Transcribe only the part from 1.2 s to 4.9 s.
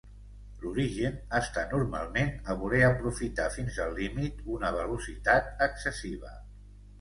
està normalment a voler aprofitar fins al límit una